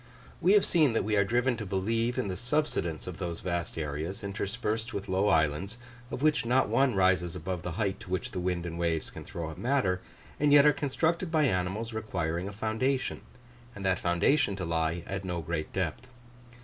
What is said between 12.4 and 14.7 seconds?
a foundation, and that foundation to